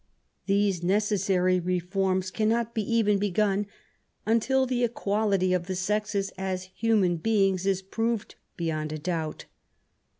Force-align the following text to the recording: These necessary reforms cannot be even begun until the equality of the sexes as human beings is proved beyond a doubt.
These 0.47 0.81
necessary 0.81 1.59
reforms 1.59 2.31
cannot 2.31 2.73
be 2.73 2.81
even 2.91 3.19
begun 3.19 3.67
until 4.25 4.65
the 4.65 4.83
equality 4.83 5.53
of 5.53 5.67
the 5.67 5.75
sexes 5.75 6.31
as 6.39 6.63
human 6.73 7.17
beings 7.17 7.67
is 7.67 7.83
proved 7.83 8.33
beyond 8.57 8.91
a 8.91 8.97
doubt. 8.97 9.45